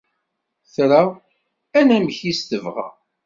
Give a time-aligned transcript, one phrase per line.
[0.73, 1.01] Tra,
[1.79, 2.87] anamek-is tebɣa.